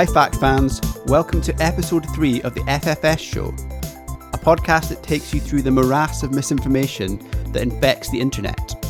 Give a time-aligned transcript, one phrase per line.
[0.00, 0.80] Hi, fact fans.
[1.04, 3.48] Welcome to episode three of the FFS Show,
[4.32, 7.18] a podcast that takes you through the morass of misinformation
[7.52, 8.82] that infects the internet.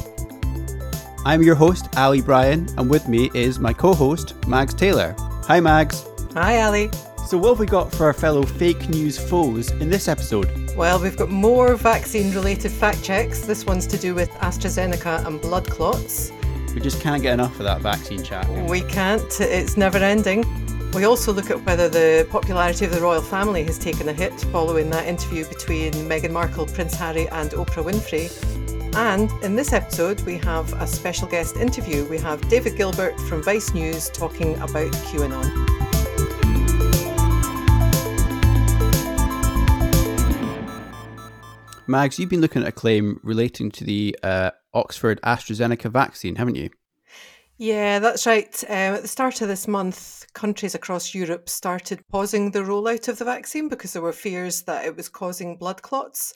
[1.24, 5.16] I'm your host, Ali Brian, and with me is my co host, Mags Taylor.
[5.48, 6.04] Hi, Mags.
[6.34, 6.90] Hi, Ali.
[7.26, 10.76] So, what have we got for our fellow fake news foes in this episode?
[10.76, 13.40] Well, we've got more vaccine related fact checks.
[13.40, 16.30] This one's to do with AstraZeneca and blood clots.
[16.72, 18.48] We just can't get enough of that vaccine chat.
[18.68, 20.44] We can't, it's never ending.
[20.92, 24.32] We also look at whether the popularity of the royal family has taken a hit
[24.52, 28.28] following that interview between Meghan Markle, Prince Harry, and Oprah Winfrey.
[28.96, 32.04] And in this episode, we have a special guest interview.
[32.06, 35.46] We have David Gilbert from Vice News talking about QAnon.
[41.86, 46.56] Mags, you've been looking at a claim relating to the uh, Oxford AstraZeneca vaccine, haven't
[46.56, 46.70] you?
[47.60, 48.64] Yeah, that's right.
[48.70, 53.18] Um, at the start of this month, countries across Europe started pausing the rollout of
[53.18, 56.32] the vaccine because there were fears that it was causing blood clots.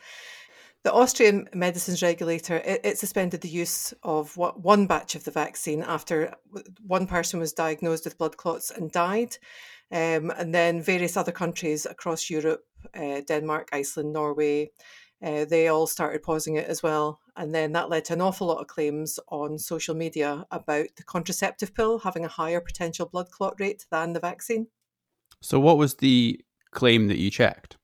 [0.82, 5.30] The Austrian medicines regulator it, it suspended the use of what, one batch of the
[5.30, 6.34] vaccine after
[6.86, 9.38] one person was diagnosed with blood clots and died,
[9.90, 14.72] um, and then various other countries across Europe, uh, Denmark, Iceland, Norway,
[15.24, 17.18] uh, they all started pausing it as well.
[17.36, 21.02] And then that led to an awful lot of claims on social media about the
[21.02, 24.68] contraceptive pill having a higher potential blood clot rate than the vaccine.
[25.40, 26.40] So, what was the
[26.70, 27.76] claim that you checked?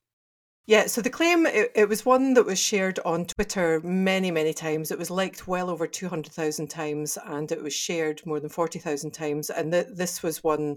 [0.71, 4.55] Yeah, so the claim, it, it, was one that was shared on Twitter many, many
[4.55, 4.93] times.
[4.93, 9.51] It was liked well over 200,000 times and it was shared more than 40,000 times.
[9.51, 10.77] And th- this was one,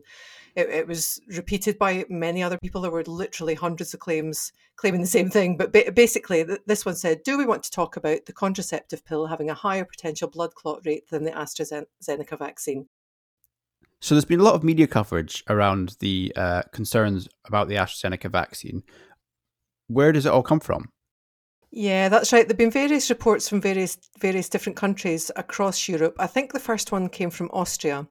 [0.55, 2.81] it, it, was repeated by many other people.
[2.81, 5.57] There were literally hundreds of claims claiming the same thing.
[5.57, 9.05] But ba- basically, th- this one said Do we want to talk about the contraceptive
[9.05, 12.87] pill having a higher potential blood clot rate than the AstraZeneca vaccine?
[13.99, 18.29] So there's been a lot of media coverage around the uh, concerns about the AstraZeneca
[18.29, 18.83] vaccine
[19.87, 20.89] where does it all come from?
[21.71, 22.47] Yeah, that's right.
[22.47, 26.15] There've been various reports from various various different countries across Europe.
[26.19, 28.07] I think the first one came from Austria,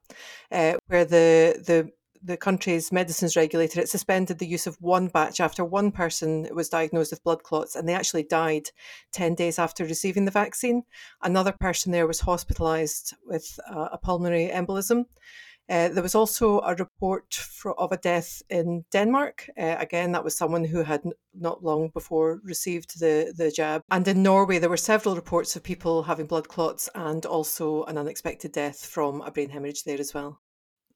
[0.50, 1.91] uh, where the the
[2.25, 6.69] the country's medicines regulator it suspended the use of one batch after one person was
[6.69, 8.69] diagnosed with blood clots and they actually died
[9.12, 10.83] 10 days after receiving the vaccine
[11.22, 15.05] another person there was hospitalized with uh, a pulmonary embolism
[15.72, 19.49] uh, there was also a report for, of a death in Denmark.
[19.59, 23.83] Uh, again, that was someone who had n- not long before received the, the jab.
[23.91, 27.97] And in Norway, there were several reports of people having blood clots and also an
[27.97, 30.41] unexpected death from a brain hemorrhage there as well.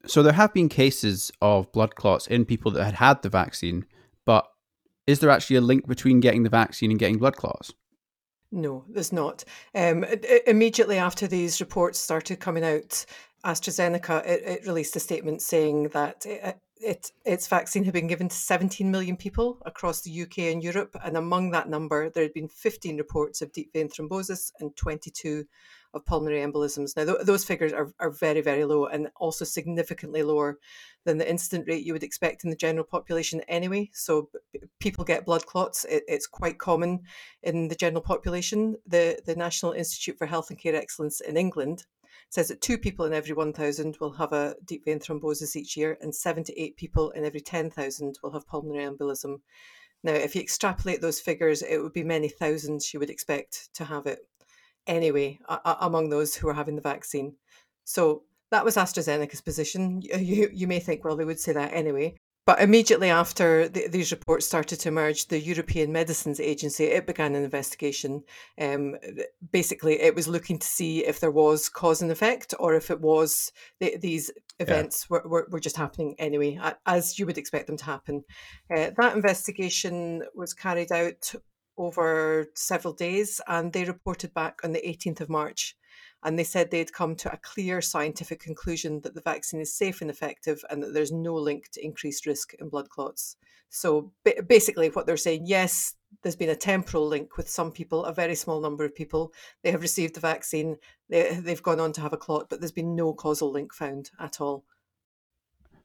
[0.06, 3.84] So there have been cases of blood clots in people that had had the vaccine,
[4.24, 4.46] but
[5.06, 7.72] is there actually a link between getting the vaccine and getting blood clots?
[8.52, 9.44] No, there's not.
[9.74, 10.04] Um,
[10.46, 13.04] immediately after these reports started coming out,
[13.44, 18.28] AstraZeneca it, it released a statement saying that it, it, its vaccine had been given
[18.28, 22.34] to 17 million people across the UK and Europe, and among that number, there had
[22.34, 25.46] been 15 reports of deep vein thrombosis and 22
[25.94, 26.96] of pulmonary embolisms.
[26.96, 30.58] Now, th- those figures are, are very, very low and also significantly lower
[31.04, 33.90] than the incident rate you would expect in the general population anyway.
[33.94, 34.28] So,
[34.78, 35.84] people get blood clots.
[35.86, 37.02] It, it's quite common
[37.42, 38.76] in the general population.
[38.86, 41.86] The, the National Institute for Health and Care Excellence in England
[42.30, 45.96] says that two people in every 1,000 will have a deep vein thrombosis each year,
[46.00, 49.40] and seven to eight people in every 10,000 will have pulmonary embolism.
[50.02, 53.84] Now, if you extrapolate those figures, it would be many thousands you would expect to
[53.84, 54.20] have it
[54.86, 57.34] anyway a- among those who are having the vaccine.
[57.84, 60.02] So that was AstraZeneca's position.
[60.02, 62.16] You, you may think, well, they would say that anyway.
[62.46, 67.34] But immediately after the, these reports started to emerge, the European Medicines Agency it began
[67.34, 68.22] an investigation.
[68.60, 68.96] Um,
[69.50, 73.00] basically, it was looking to see if there was cause and effect, or if it
[73.00, 74.30] was the, these
[74.60, 75.18] events yeah.
[75.24, 78.22] were, were, were, just happening anyway, as you would expect them to happen.
[78.74, 81.34] Uh, that investigation was carried out
[81.76, 85.76] over several days, and they reported back on the 18th of March
[86.24, 90.00] and they said they'd come to a clear scientific conclusion that the vaccine is safe
[90.00, 93.36] and effective and that there's no link to increased risk in blood clots.
[93.68, 94.12] So
[94.48, 98.34] basically, what they're saying, yes, there's been a temporal link with some people, a very
[98.34, 99.32] small number of people.
[99.62, 100.76] They have received the vaccine,
[101.08, 104.10] they, they've gone on to have a clot, but there's been no causal link found
[104.18, 104.64] at all.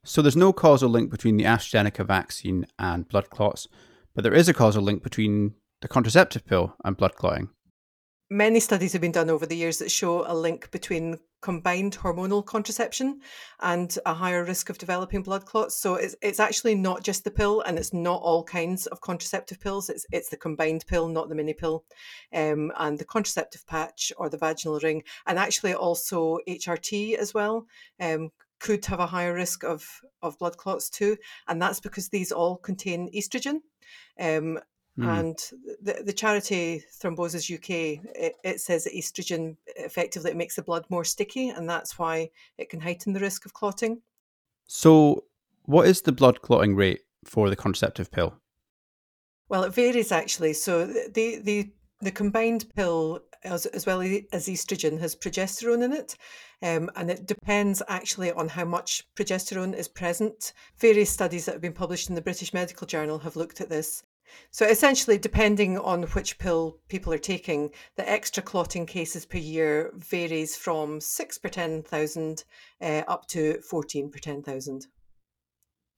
[0.04, 3.68] So there's no causal link between the AstraZeneca vaccine and blood clots,
[4.16, 7.50] but there is a causal link between the contraceptive pill and blood clotting
[8.32, 12.46] many studies have been done over the years that show a link between combined hormonal
[12.46, 13.20] contraception
[13.60, 15.76] and a higher risk of developing blood clots.
[15.76, 19.60] So it's, it's actually not just the pill, and it's not all kinds of contraceptive
[19.60, 19.90] pills.
[19.90, 21.84] It's it's the combined pill, not the mini pill,
[22.34, 27.68] um, and the contraceptive patch or the vaginal ring, and actually also HRT as well.
[28.00, 28.32] Um,
[28.62, 29.84] could have a higher risk of,
[30.22, 31.18] of blood clots too.
[31.48, 33.62] And that's because these all contain estrogen.
[34.20, 34.60] Um,
[34.98, 35.20] mm.
[35.20, 35.38] And
[35.82, 41.04] the, the charity Thrombosis UK, it, it says that estrogen effectively makes the blood more
[41.04, 44.02] sticky, and that's why it can heighten the risk of clotting.
[44.68, 45.26] So,
[45.64, 48.36] what is the blood clotting rate for the contraceptive pill?
[49.52, 50.54] Well, it varies actually.
[50.54, 56.16] So the the the combined pill, as, as well as estrogen, has progesterone in it,
[56.64, 60.54] um, and it depends actually on how much progesterone is present.
[60.80, 64.04] Various studies that have been published in the British Medical Journal have looked at this.
[64.52, 69.92] So essentially, depending on which pill people are taking, the extra clotting cases per year
[69.96, 72.44] varies from six per ten thousand
[72.82, 74.88] uh, up to fourteen per ten thousand.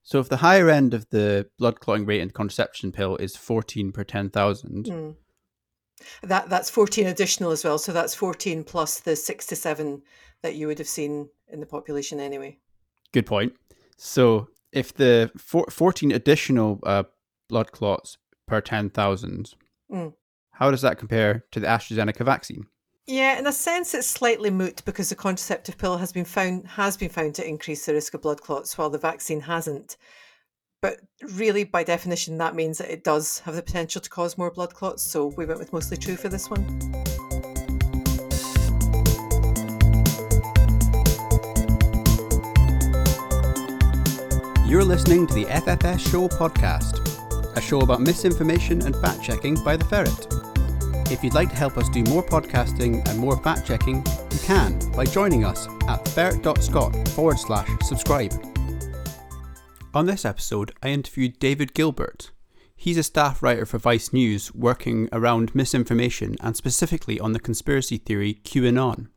[0.03, 3.93] So if the higher end of the blood clotting rate in contraception pill is 14
[3.93, 4.85] per 10,000.
[4.85, 5.15] Mm.
[6.21, 7.77] That that's 14 additional as well.
[7.77, 10.01] So that's 14 plus the 6 to 7
[10.41, 12.57] that you would have seen in the population anyway.
[13.13, 13.53] Good point.
[13.95, 17.03] So if the four, 14 additional uh,
[17.47, 18.17] blood clots
[18.53, 19.55] per 10,000,
[19.91, 20.13] mm.
[20.51, 22.67] how does that compare to the AstraZeneca vaccine?
[23.07, 26.95] Yeah, in a sense, it's slightly moot because the contraceptive pill has been found has
[26.95, 29.97] been found to increase the risk of blood clots, while the vaccine hasn't.
[30.83, 30.99] But
[31.33, 34.75] really, by definition, that means that it does have the potential to cause more blood
[34.75, 35.01] clots.
[35.01, 36.63] So we went with mostly true for this one.
[44.67, 47.12] You're listening to the FFS Show podcast,
[47.55, 50.27] a show about misinformation and fact checking by the Ferret.
[51.11, 53.97] If you'd like to help us do more podcasting and more fact checking,
[54.31, 58.33] you can by joining us at ferret.scot forward slash subscribe.
[59.93, 62.31] On this episode, I interviewed David Gilbert.
[62.75, 67.97] He's a staff writer for Vice News working around misinformation and specifically on the conspiracy
[67.97, 69.09] theory QAnon.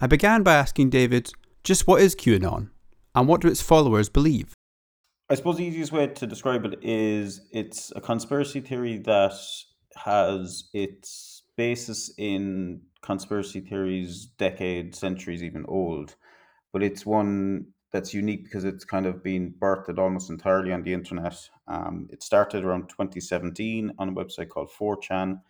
[0.00, 1.32] I began by asking David
[1.64, 2.70] just what is QAnon
[3.14, 4.54] and what do its followers believe?
[5.30, 9.34] I suppose the easiest way to describe it is it's a conspiracy theory that
[9.94, 16.16] has its basis in conspiracy theories, decades, centuries even old,
[16.72, 20.92] but it's one that's unique because it's kind of been birthed almost entirely on the
[20.92, 21.48] internet.
[21.68, 25.40] Um, it started around 2017 on a website called 4chan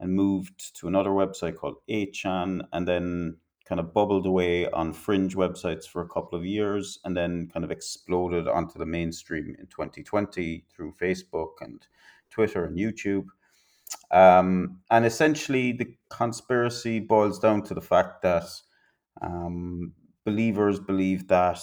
[0.00, 3.36] and moved to another website called 8chan and then
[3.68, 7.64] kind of bubbled away on fringe websites for a couple of years and then kind
[7.64, 11.86] of exploded onto the mainstream in 2020 through Facebook and
[12.30, 13.26] Twitter and YouTube.
[14.10, 18.46] Um, and essentially, the conspiracy boils down to the fact that
[19.20, 19.92] um,
[20.24, 21.60] believers believe that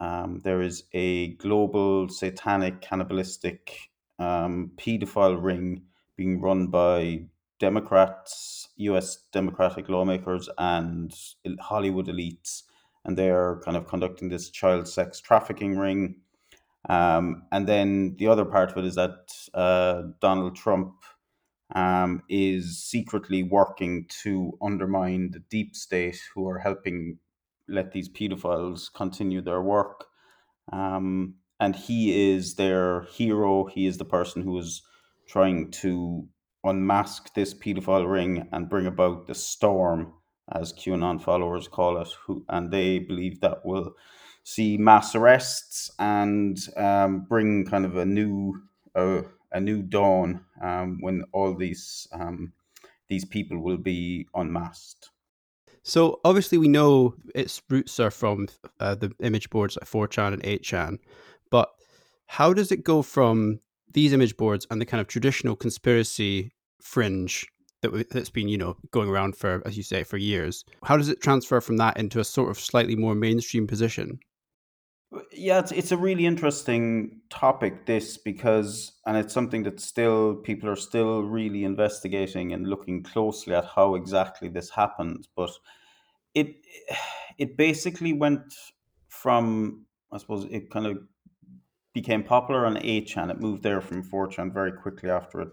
[0.00, 3.90] um, there is a global satanic, cannibalistic,
[4.20, 5.82] um, pedophile ring
[6.16, 7.24] being run by
[7.58, 11.14] Democrats, US Democratic lawmakers, and
[11.60, 12.62] Hollywood elites.
[13.04, 16.16] And they're kind of conducting this child sex trafficking ring.
[16.88, 20.94] Um, and then the other part of it is that uh, Donald Trump
[21.74, 27.18] um, is secretly working to undermine the deep state who are helping
[27.68, 30.06] let these pedophiles continue their work.
[30.72, 33.66] Um, and he is their hero.
[33.66, 34.82] He is the person who is
[35.26, 36.26] trying to
[36.68, 40.12] unmask this pedophile ring and bring about the storm,
[40.52, 42.08] as QAnon followers call it.
[42.26, 43.94] Who and they believe that will
[44.44, 48.62] see mass arrests and um, bring kind of a new
[48.94, 49.22] uh,
[49.52, 52.52] a new dawn um, when all these um,
[53.08, 55.10] these people will be unmasked.
[55.82, 58.48] So obviously we know its roots are from
[58.78, 60.98] uh, the image boards like 4chan and 8chan,
[61.50, 61.70] but
[62.26, 63.60] how does it go from
[63.92, 67.46] these image boards and the kind of traditional conspiracy fringe
[67.82, 70.64] that that's been you know going around for as you say for years?
[70.82, 74.18] How does it transfer from that into a sort of slightly more mainstream position?
[75.14, 80.34] Uh, yeah, it's it's a really interesting topic this because and it's something that still
[80.36, 85.28] people are still really investigating and looking closely at how exactly this happened.
[85.36, 85.50] But
[86.34, 86.56] it
[87.38, 88.54] it basically went
[89.08, 90.98] from I suppose it kind of
[91.94, 93.30] became popular on 8chan.
[93.30, 95.48] It moved there from 4chan very quickly after it,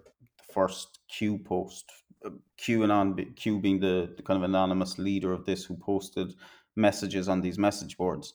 [0.56, 1.86] first Q post.
[2.26, 6.34] Uh, QAnon Q being the, the kind of anonymous leader of this who posted
[6.76, 8.34] messages on these message boards.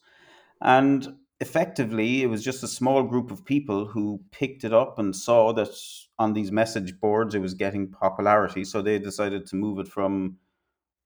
[0.60, 1.00] And
[1.40, 5.52] effectively, it was just a small group of people who picked it up and saw
[5.54, 5.70] that
[6.18, 8.64] on these message boards it was getting popularity.
[8.64, 10.36] So they decided to move it from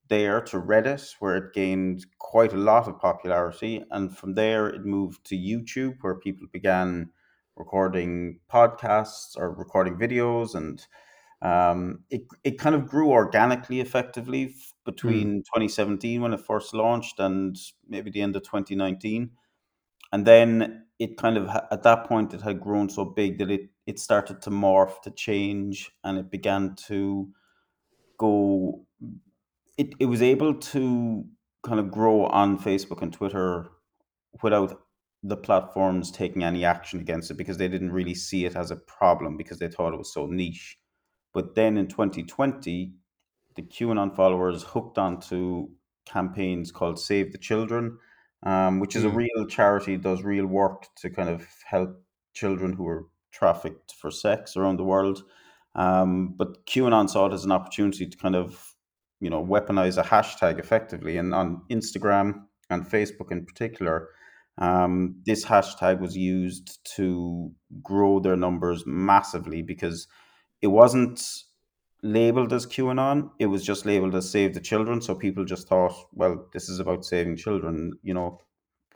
[0.09, 3.85] there to Reddit, where it gained quite a lot of popularity.
[3.91, 7.11] And from there, it moved to YouTube, where people began
[7.57, 10.55] recording podcasts or recording videos.
[10.55, 10.85] And
[11.43, 15.45] um, it, it kind of grew organically, effectively between mm.
[15.45, 17.57] 2017 when it first launched and
[17.89, 19.31] maybe the end of 2019.
[20.13, 23.71] And then it kind of, at that point, it had grown so big that it,
[23.87, 27.29] it started to morph, to change, and it began to
[28.19, 28.87] go,
[29.77, 31.25] it, it was able to
[31.65, 33.71] kind of grow on Facebook and Twitter
[34.43, 34.84] without
[35.27, 38.77] the platforms taking any action against it because they didn't really see it as a
[38.77, 40.79] problem because they thought it was so niche.
[41.33, 42.93] But then in 2020,
[43.55, 45.69] the QAnon followers hooked onto
[46.05, 47.97] campaigns called Save the Children,
[48.43, 49.07] um, which is mm.
[49.07, 52.05] a real charity, does real work to kind of help
[52.35, 55.23] children who are trafficked for sex around the world.
[55.75, 58.75] Um, but QAnon saw it as an opportunity to kind of,
[59.21, 61.17] you know, weaponize a hashtag effectively.
[61.17, 64.11] And on Instagram and Facebook in particular,
[64.59, 67.51] um, this hashtag was used to
[67.83, 70.07] grow their numbers massively because
[70.63, 71.21] it wasn't
[72.03, 73.31] labeled as QAnon.
[73.39, 75.01] It was just labeled as Save the Children.
[75.01, 77.93] So people just thought, well, this is about saving children.
[78.03, 78.39] You know,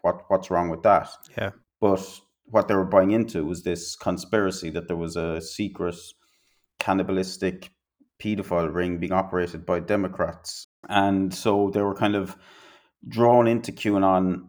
[0.03, 1.09] what what's wrong with that?
[1.37, 1.51] Yeah.
[1.81, 2.07] But
[2.45, 5.97] what they were buying into was this conspiracy that there was a secret
[6.79, 7.71] cannibalistic
[8.23, 10.67] pedophile ring being operated by Democrats.
[10.89, 12.37] And so they were kind of
[13.07, 14.49] drawn into QAnon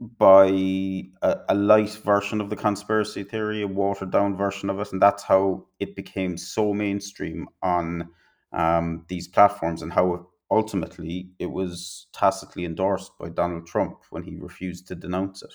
[0.00, 4.92] by a, a, light version of the conspiracy theory, a watered down version of it,
[4.92, 8.08] and that's how it became so mainstream on
[8.52, 14.36] um, these platforms, and how ultimately it was tacitly endorsed by Donald Trump when he
[14.36, 15.52] refused to denounce it.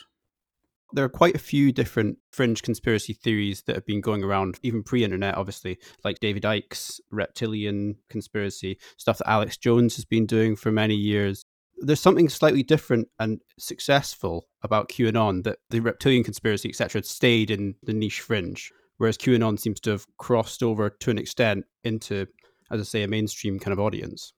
[0.94, 4.84] There are quite a few different fringe conspiracy theories that have been going around, even
[4.84, 10.56] pre internet, obviously, like David Icke's reptilian conspiracy, stuff that Alex Jones has been doing
[10.56, 11.45] for many years
[11.78, 17.76] there's something slightly different and successful about QAnon that the reptilian conspiracy, etc., stayed in
[17.84, 22.28] the niche fringe, whereas QAnon seems to have crossed over to an extent into,
[22.72, 24.34] as I say, a mainstream kind of audience.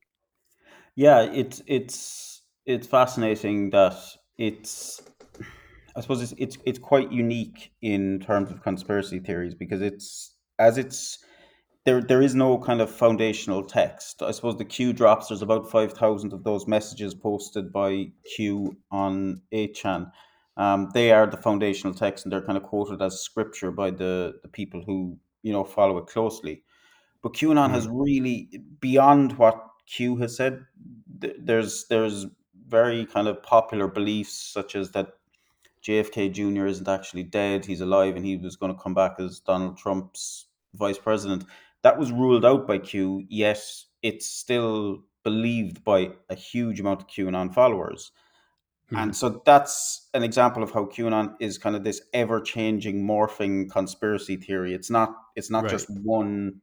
[0.95, 3.97] Yeah, it's it's it's fascinating that
[4.37, 5.01] it's.
[5.95, 10.77] I suppose it's it's it's quite unique in terms of conspiracy theories because it's as
[10.77, 11.19] it's
[11.87, 14.21] there there is no kind of foundational text.
[14.21, 15.29] I suppose the Q drops.
[15.29, 20.11] There's about five thousand of those messages posted by Q on 8chan.
[20.57, 24.33] Um, they are the foundational text, and they're kind of quoted as scripture by the
[24.43, 26.61] the people who you know follow it closely.
[27.23, 27.71] But QAnon mm.
[27.71, 28.49] has really
[28.81, 30.65] beyond what Q has said.
[31.17, 32.25] There's there's
[32.67, 35.07] very kind of popular beliefs such as that
[35.81, 36.65] JFK Jr.
[36.65, 40.47] isn't actually dead; he's alive, and he was going to come back as Donald Trump's
[40.73, 41.45] vice president
[41.87, 43.63] that was ruled out by Q, yet
[44.03, 48.11] it's still believed by a huge amount of QAnon followers.
[48.89, 48.97] Hmm.
[48.97, 54.35] And so that's an example of how QAnon is kind of this ever-changing, morphing conspiracy
[54.35, 54.73] theory.
[54.73, 55.71] It's not it's not right.
[55.71, 56.59] just one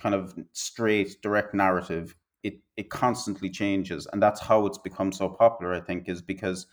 [0.00, 2.16] kind of straight, direct narrative.
[2.42, 5.74] It it constantly changes, and that's how it's become so popular.
[5.74, 6.66] I think is because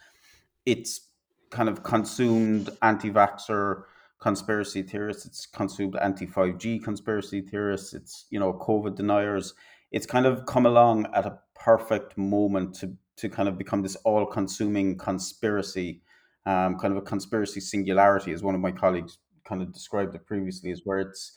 [0.65, 1.09] it's
[1.49, 3.83] kind of consumed anti-vaxxer
[4.21, 9.53] conspiracy theorists, it's consumed anti 5G conspiracy theorists, it's, you know, COVID deniers.
[9.91, 13.95] It's kind of come along at a perfect moment to, to kind of become this
[13.97, 16.01] all consuming conspiracy,
[16.45, 20.25] um, kind of a conspiracy singularity, as one of my colleagues kind of described it
[20.25, 21.33] previously, is where it's,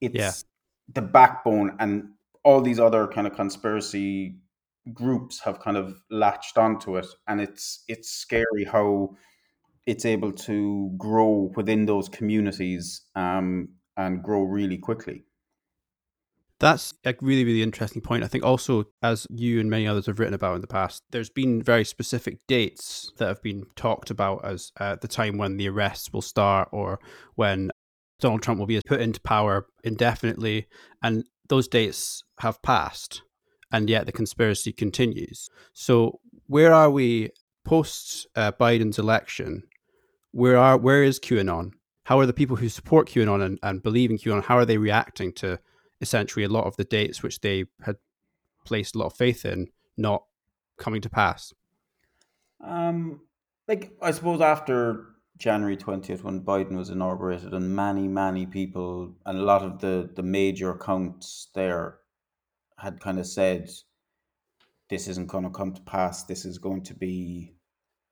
[0.00, 0.32] it's yeah.
[0.94, 2.08] the backbone and
[2.44, 4.36] all these other kind of conspiracy
[4.92, 9.14] groups have kind of latched onto it and it's it's scary how
[9.86, 15.24] it's able to grow within those communities um, and grow really quickly.
[16.62, 18.22] That's a really, really interesting point.
[18.22, 21.28] I think also, as you and many others have written about in the past, there's
[21.28, 25.68] been very specific dates that have been talked about as uh, the time when the
[25.68, 27.00] arrests will start or
[27.34, 27.72] when
[28.20, 30.68] Donald Trump will be put into power indefinitely.
[31.02, 33.22] And those dates have passed,
[33.72, 35.50] and yet the conspiracy continues.
[35.72, 37.30] So, where are we
[37.64, 39.64] post uh, Biden's election?
[40.32, 41.72] Where are where is QAnon?
[42.04, 44.42] How are the people who support QAnon and, and believe in QAnon?
[44.42, 45.60] How are they reacting to
[46.00, 47.96] essentially a lot of the dates which they had
[48.64, 50.24] placed a lot of faith in not
[50.78, 51.52] coming to pass?
[52.60, 53.20] Um,
[53.68, 59.38] like I suppose after January twentieth, when Biden was inaugurated, and many many people and
[59.38, 61.98] a lot of the the major accounts there
[62.78, 63.70] had kind of said,
[64.88, 66.24] "This isn't going to come to pass.
[66.24, 67.54] This is going to be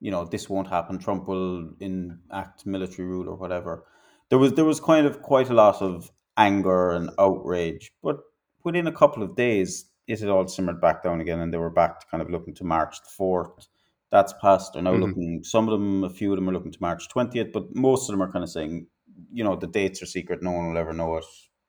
[0.01, 0.99] you know this won't happen.
[0.99, 3.85] Trump will enact military rule or whatever.
[4.29, 8.19] There was there was kind of quite a lot of anger and outrage, but
[8.65, 11.71] within a couple of days, it had all simmered back down again, and they were
[11.71, 13.69] back to kind of looking to March the fourth.
[14.11, 14.73] That's passed.
[14.73, 15.03] They're now mm-hmm.
[15.03, 15.45] looking.
[15.45, 18.13] Some of them, a few of them, are looking to March twentieth, but most of
[18.13, 18.87] them are kind of saying,
[19.33, 20.43] you know, the dates are secret.
[20.43, 21.25] No one will ever know it.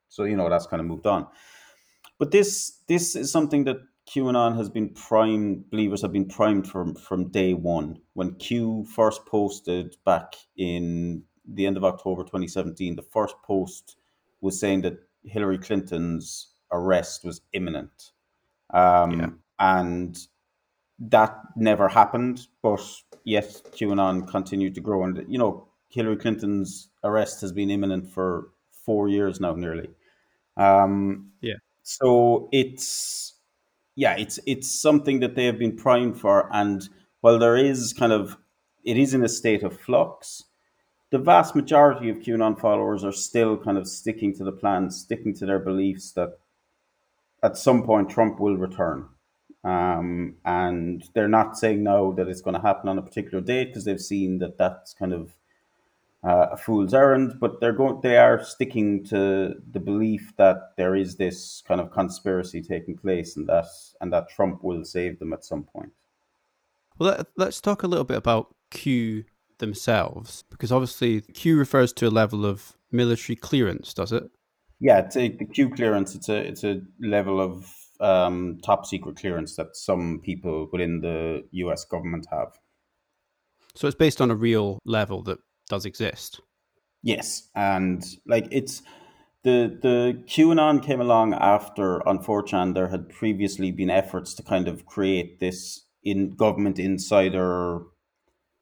[0.10, 1.28] So you know that's kind of moved on.
[2.20, 3.78] But this this is something that
[4.14, 8.00] QAnon has been primed, believers have been primed from, from day one.
[8.14, 13.96] When Q first posted back in the end of October 2017, the first post
[14.42, 18.12] was saying that Hillary Clinton's arrest was imminent.
[18.74, 19.30] Um, yeah.
[19.60, 20.18] And
[21.00, 22.82] that never happened, but
[23.24, 25.04] yet QAnon continued to grow.
[25.04, 29.90] And, you know, Hillary Clinton's arrest has been imminent for four years now, nearly.
[30.58, 31.56] Um, yeah.
[31.84, 33.36] So it's,
[33.96, 36.50] yeah, it's it's something that they have been primed for.
[36.52, 36.88] And
[37.22, 38.38] while there is kind of,
[38.84, 40.44] it is in a state of flux,
[41.12, 45.34] the vast majority of QAnon followers are still kind of sticking to the plan, sticking
[45.36, 46.40] to their beliefs that
[47.44, 49.08] at some point Trump will return.
[49.64, 53.66] Um, and they're not saying now that it's going to happen on a particular date
[53.66, 55.34] because they've seen that that's kind of
[56.24, 57.36] uh, a fool's errand.
[57.40, 61.92] But they're going, they are sticking to the belief that there is this kind of
[61.92, 63.66] conspiracy taking place, and that
[64.00, 65.92] and that Trump will save them at some point.
[67.00, 69.24] Well, let, us talk a little bit about Q
[69.58, 74.24] themselves, because obviously Q refers to a level of military clearance, does it?
[74.80, 76.16] Yeah, it's a, the Q clearance.
[76.16, 81.44] It's a it's a level of um, top secret clearance that some people within the
[81.52, 81.86] U.S.
[81.86, 82.58] government have.
[83.76, 85.38] So it's based on a real level that
[85.72, 86.42] does exist.
[87.02, 88.84] Yes, and like it's
[89.44, 94.68] the the QAnon came along after on 4chan there had previously been efforts to kind
[94.68, 97.82] of create this in government insider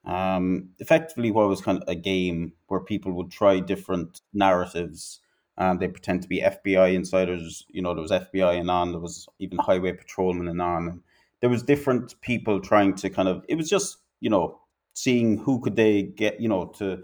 [0.05, 5.19] um, effectively what was kind of a game where people would try different narratives
[5.59, 7.65] and they pretend to be FBI insiders.
[7.67, 10.87] You know, there was FBI and on, there was even highway patrolmen and on.
[10.87, 11.01] And
[11.41, 13.43] there was different people trying to kind of.
[13.49, 14.59] It was just you know
[15.03, 16.39] seeing who could they get.
[16.39, 17.03] You know to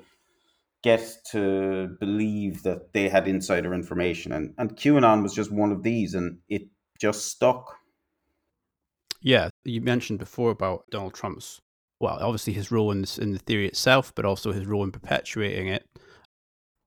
[0.83, 5.84] get to believe that they had insider information, and and QAnon was just one of
[5.84, 6.63] these, and it
[6.99, 7.77] just stuck.
[9.21, 11.62] Yeah, you mentioned before about Donald Trump's
[11.99, 14.91] well, obviously his role in, this, in the theory itself, but also his role in
[14.91, 15.86] perpetuating it.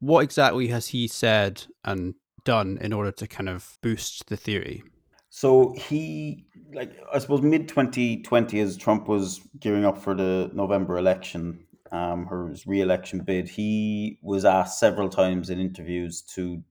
[0.01, 4.83] What exactly has he said and done in order to kind of boost the theory?
[5.31, 10.99] So he, like, I suppose mid 2020, as Trump was gearing up for the November
[10.99, 16.63] election, um, his re-election bid, he was asked several times in interviews to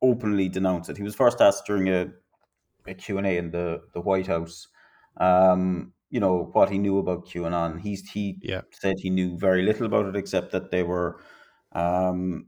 [0.00, 0.96] openly denounce it.
[0.96, 2.08] He was first asked during a,
[2.86, 4.68] a Q&A in the, the White House,
[5.18, 7.80] um, you know, what he knew about QAnon.
[7.80, 8.62] He's, he yeah.
[8.70, 11.20] said he knew very little about it, except that they were
[11.72, 12.46] um,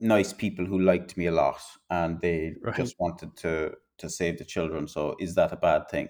[0.00, 2.76] nice people who liked me a lot and they right.
[2.76, 4.88] just wanted to to save the children.
[4.88, 6.08] So is that a bad thing?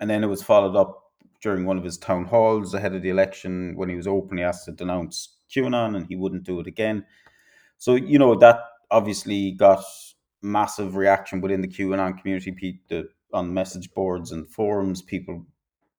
[0.00, 3.10] And then it was followed up during one of his town halls ahead of the
[3.10, 7.04] election when he was openly asked to denounce QAnon and he wouldn't do it again.
[7.78, 9.84] So you know that obviously got
[10.42, 12.80] massive reaction within the QAnon community.
[12.88, 15.46] The, on message boards and forums, people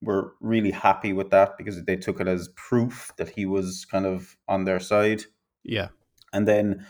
[0.02, 4.06] were really happy with that because they took it as proof that he was kind
[4.06, 5.23] of on their side.
[5.63, 5.89] Yeah.
[6.34, 6.86] And then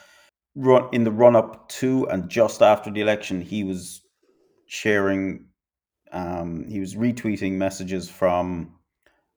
[0.91, 4.01] in the run up to and just after the election, he was
[4.69, 5.45] sharing,
[6.11, 8.75] um, he was retweeting messages from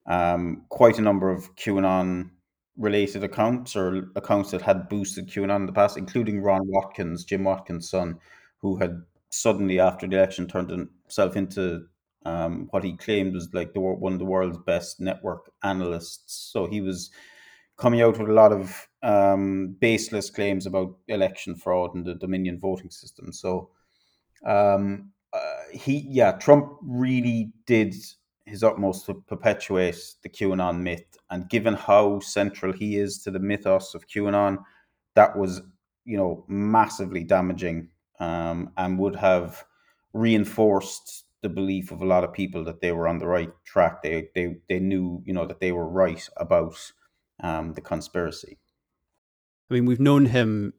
[0.05, 2.29] um, quite a number of QAnon
[2.77, 7.43] related accounts or accounts that had boosted QAnon in the past, including Ron Watkins, Jim
[7.43, 8.19] Watkins' son,
[8.59, 11.85] who had suddenly after the election turned himself into
[12.25, 16.51] um, what he claimed was like the one of the world's best network analysts.
[16.51, 17.09] So he was
[17.77, 22.59] coming out with a lot of um, baseless claims about election fraud and the Dominion
[22.59, 23.33] voting system.
[23.33, 23.71] So
[24.45, 27.95] um, uh, he, yeah, Trump really did
[28.45, 33.39] his utmost to perpetuate the QAnon myth, and given how central he is to the
[33.39, 34.57] mythos of QAnon,
[35.15, 35.61] that was
[36.05, 39.63] you know massively damaging um, and would have
[40.13, 44.03] reinforced the belief of a lot of people that they were on the right track.
[44.03, 46.75] They they they knew you know that they were right about
[47.39, 48.59] um, the conspiracy.
[49.69, 50.73] I mean, we've known him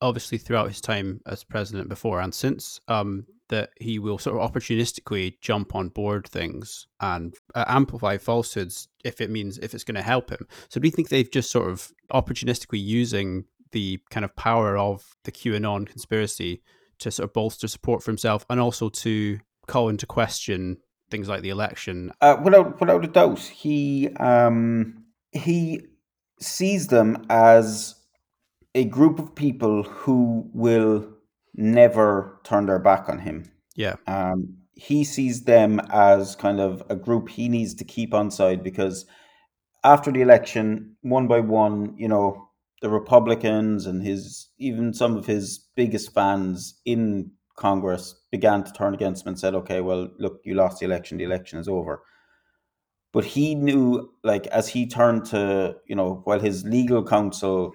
[0.00, 4.52] obviously throughout his time as president before and since um, that he will sort of
[4.52, 9.94] opportunistically jump on board things and uh, amplify falsehoods if it means if it's going
[9.94, 10.46] to help him.
[10.68, 15.16] So do you think they've just sort of opportunistically using the kind of power of
[15.24, 16.62] the QAnon conspiracy
[16.98, 19.38] to sort of bolster support for himself and also to
[19.68, 20.78] call into question
[21.10, 22.12] things like the election?
[22.20, 25.80] Uh, without without a doubt, he um, he
[26.40, 27.94] sees them as
[28.74, 31.13] a group of people who will
[31.54, 33.50] never turn their back on him.
[33.76, 33.96] Yeah.
[34.06, 38.62] Um, he sees them as kind of a group he needs to keep on side
[38.62, 39.06] because
[39.84, 42.48] after the election, one by one, you know,
[42.82, 48.94] the Republicans and his even some of his biggest fans in Congress began to turn
[48.94, 52.02] against him and said, okay, well, look, you lost the election, the election is over.
[53.12, 57.72] But he knew, like, as he turned to, you know, while his legal counsel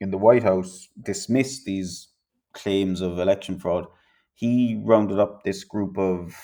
[0.00, 2.08] in the White House dismissed these
[2.54, 3.86] claims of election fraud,
[4.34, 6.34] he rounded up this group of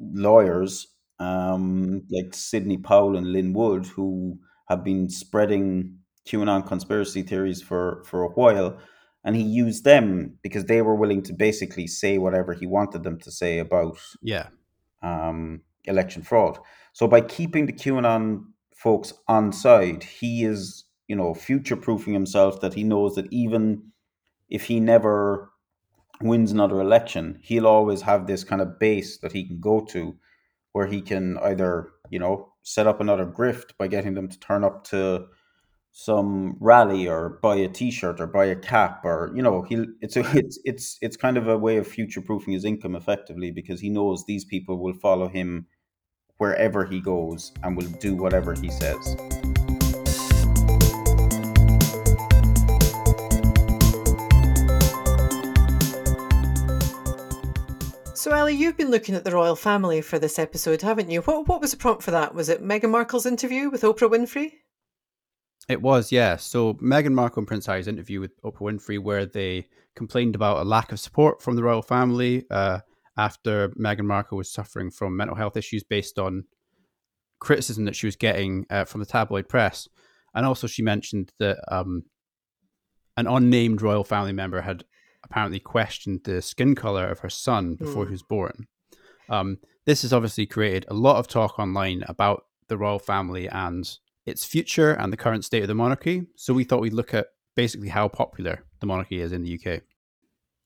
[0.00, 0.86] lawyers,
[1.18, 8.02] um, like Sidney Powell and Lin Wood, who have been spreading QAnon conspiracy theories for,
[8.04, 8.78] for a while
[9.24, 13.18] and he used them because they were willing to basically say whatever he wanted them
[13.20, 14.48] to say about yeah
[15.02, 16.58] um, election fraud.
[16.92, 22.60] So by keeping the QAnon folks on side, he is you know future proofing himself
[22.60, 23.92] that he knows that even
[24.48, 25.50] if he never
[26.20, 30.16] wins another election, he'll always have this kind of base that he can go to
[30.72, 34.64] where he can either you know set up another grift by getting them to turn
[34.64, 35.26] up to
[35.92, 40.16] some rally or buy a t-shirt or buy a cap or you know he'll it's
[40.16, 43.80] a, it's it's it's kind of a way of future proofing his income effectively because
[43.80, 45.66] he knows these people will follow him
[46.36, 49.16] wherever he goes and will do whatever he says
[58.28, 61.22] So, Ali, you've been looking at the royal family for this episode, haven't you?
[61.22, 62.34] What what was the prompt for that?
[62.34, 64.52] Was it Meghan Markle's interview with Oprah Winfrey?
[65.66, 66.36] It was, yeah.
[66.36, 70.68] So Meghan Markle and Prince Harry's interview with Oprah Winfrey, where they complained about a
[70.68, 72.80] lack of support from the royal family uh,
[73.16, 76.44] after Meghan Markle was suffering from mental health issues based on
[77.38, 79.88] criticism that she was getting uh, from the tabloid press.
[80.34, 82.02] And also, she mentioned that um,
[83.16, 84.84] an unnamed royal family member had
[85.30, 88.08] apparently questioned the skin color of her son before mm.
[88.08, 88.66] he was born.
[89.28, 93.88] Um, this has obviously created a lot of talk online about the royal family and
[94.26, 96.26] its future and the current state of the monarchy.
[96.36, 99.82] So we thought we'd look at basically how popular the monarchy is in the UK.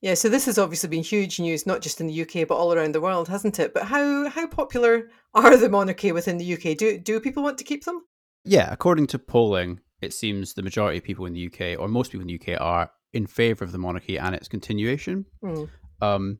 [0.01, 2.73] Yeah, so this has obviously been huge news, not just in the UK but all
[2.73, 3.73] around the world, hasn't it?
[3.73, 6.77] But how how popular are the monarchy within the UK?
[6.77, 8.03] Do do people want to keep them?
[8.43, 12.11] Yeah, according to polling, it seems the majority of people in the UK, or most
[12.11, 15.25] people in the UK, are in favour of the monarchy and its continuation.
[15.43, 15.69] Mm.
[16.01, 16.39] Um,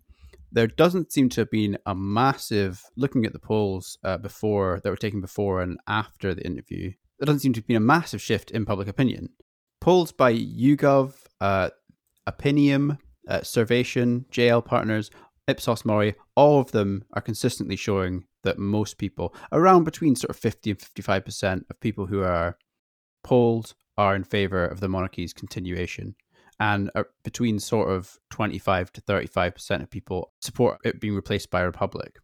[0.52, 4.90] there doesn't seem to have been a massive looking at the polls uh, before that
[4.90, 6.92] were taken before and after the interview
[7.24, 9.30] there doesn't seem to have been a massive shift in public opinion.
[9.80, 11.70] Polls by YouGov, uh,
[12.28, 15.10] Opinium, uh, Survation, JL Partners,
[15.48, 20.36] Ipsos Mori, all of them are consistently showing that most people, around between sort of
[20.36, 22.58] 50 and 55% of people who are
[23.24, 26.16] polled, are in favor of the monarchy's continuation.
[26.60, 26.92] And
[27.24, 32.18] between sort of 25 to 35% of people support it being replaced by a republic.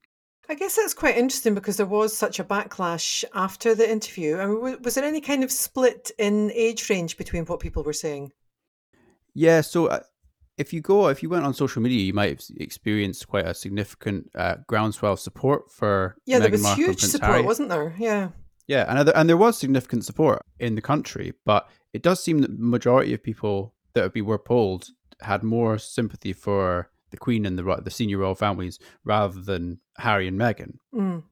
[0.49, 4.37] I guess that's quite interesting because there was such a backlash after the interview.
[4.37, 7.93] I mean, was there any kind of split in age range between what people were
[7.93, 8.31] saying?
[9.35, 9.99] Yeah, so uh,
[10.57, 13.53] if you go, if you went on social media, you might have experienced quite a
[13.53, 16.15] significant uh, groundswell of support for.
[16.25, 17.43] Yeah, Meghan there was Markle huge support, Harry.
[17.43, 17.95] wasn't there?
[17.99, 18.29] Yeah.
[18.67, 22.55] Yeah, and and there was significant support in the country, but it does seem that
[22.55, 24.89] the majority of people that would be, were polled
[25.21, 30.27] had more sympathy for the Queen and the the senior royal families rather than Harry
[30.27, 30.77] and Meghan.
[30.93, 31.23] Mm.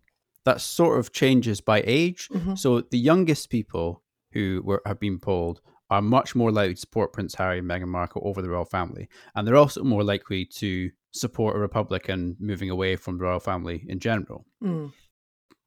[0.46, 2.30] That sort of changes by age.
[2.30, 2.56] Mm-hmm.
[2.56, 7.14] So the youngest people who were have been polled are much more likely to support
[7.14, 10.90] Prince Harry and Meghan Markle over the royal family, and they're also more likely to
[11.12, 14.46] support a Republican moving away from the royal family in general.
[14.64, 14.92] Mm.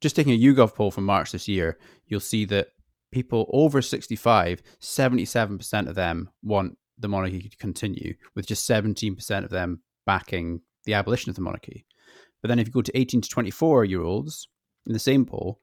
[0.00, 2.68] Just taking a YouGov poll from March this year, you'll see that
[3.11, 9.51] people over 65, 77% of them want the monarchy to continue, with just 17% of
[9.51, 11.87] them backing the abolition of the monarchy.
[12.42, 14.49] But then if you go to 18 to 24 year olds
[14.87, 15.61] in the same poll,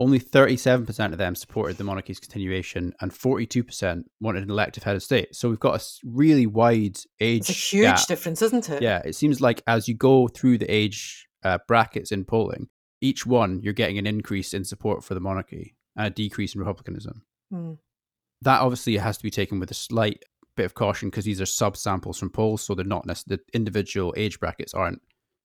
[0.00, 5.02] only 37% of them supported the monarchy's continuation and 42% wanted an elective head of
[5.02, 5.34] state.
[5.34, 7.48] So we've got a really wide age.
[7.48, 8.06] It's a huge gap.
[8.08, 8.82] difference, isn't it?
[8.82, 12.68] Yeah, it seems like as you go through the age uh, brackets in polling,
[13.00, 16.60] each one you're getting an increase in support for the monarchy and a decrease in
[16.60, 17.22] republicanism.
[17.52, 17.78] Mm.
[18.42, 20.24] That obviously has to be taken with a slight
[20.56, 23.56] bit of caution because these are sub samples from polls, so they're not necessarily the
[23.56, 25.00] individual age brackets aren't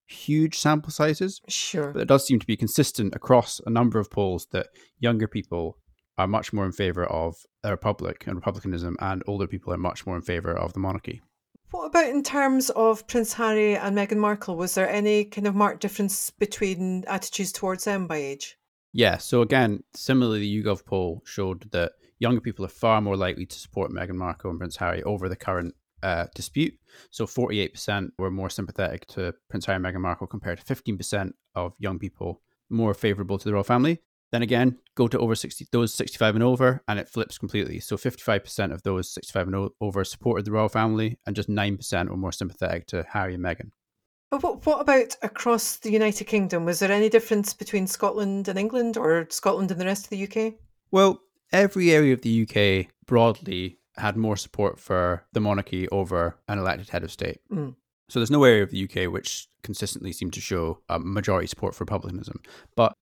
[0.07, 1.41] huge sample sizes.
[1.47, 1.91] Sure.
[1.91, 4.67] But it does seem to be consistent across a number of polls that
[4.99, 5.77] younger people
[6.17, 10.05] are much more in favor of a republic and republicanism, and older people are much
[10.05, 11.21] more in favor of the monarchy.
[11.71, 14.55] What about in terms of Prince Harry and Meghan Markle?
[14.55, 18.57] Was there any kind of marked difference between attitudes towards them by age?
[18.97, 19.17] Yeah.
[19.17, 23.59] So again, similarly, the YouGov poll showed that younger people are far more likely to
[23.59, 26.73] support Meghan Markle and Prince Harry over the current uh, dispute.
[27.11, 31.75] So 48% were more sympathetic to Prince Harry and Meghan Markle compared to 15% of
[31.77, 34.01] young people more favorable to the royal family.
[34.31, 37.79] Then again, go to over 60, those 65 and over, and it flips completely.
[37.79, 42.17] So 55% of those 65 and over supported the royal family, and just 9% were
[42.17, 43.69] more sympathetic to Harry and Meghan.
[44.29, 46.65] But what, what about across the United Kingdom?
[46.65, 50.23] Was there any difference between Scotland and England or Scotland and the rest of the
[50.23, 50.55] UK?
[50.91, 56.59] Well, every area of the UK broadly had more support for the monarchy over an
[56.59, 57.39] elected head of state.
[57.51, 57.75] Mm.
[58.09, 61.73] So there's no area of the UK which consistently seemed to show a majority support
[61.73, 62.41] for republicanism.
[62.75, 62.93] But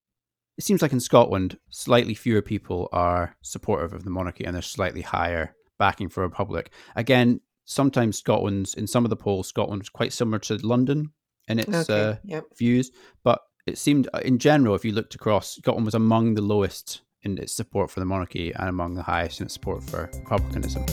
[0.57, 4.67] it seems like in Scotland, slightly fewer people are supportive of the monarchy and there's
[4.67, 6.71] slightly higher backing for a republic.
[6.95, 11.11] Again, sometimes Scotland's in some of the polls, Scotland's quite similar to London
[11.47, 12.45] in its Okay, uh, yep.
[12.57, 12.91] views,
[13.23, 17.01] but it seemed uh, in general, if you looked across, Scotland was among the lowest
[17.23, 20.85] in its support for the monarchy and among the highest in its support for republicanism.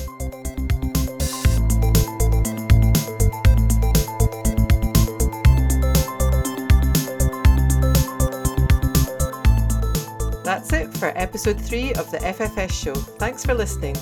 [10.45, 12.95] That's it for episode three of the FFS show.
[12.95, 13.97] Thanks for listening.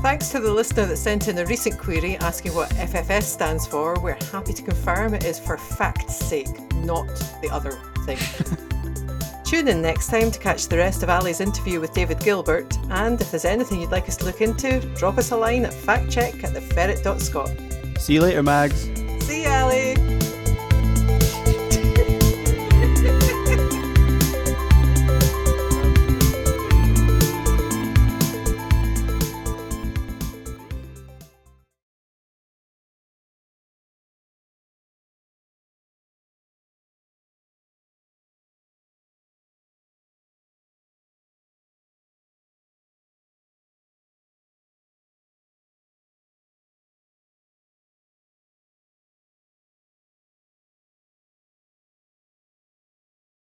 [0.00, 3.98] Thanks to the listener that sent in a recent query asking what FFS stands for.
[4.00, 7.08] We're happy to confirm it is for fact's sake, not
[7.42, 7.72] the other
[8.06, 8.18] thing.
[9.44, 12.78] Tune in next time to catch the rest of Ali's interview with David Gilbert.
[12.90, 15.72] And if there's anything you'd like us to look into, drop us a line at
[15.72, 17.98] factcheck at theferret.scot.
[18.00, 18.82] See you later, Mags.
[19.26, 20.07] See you, Ali!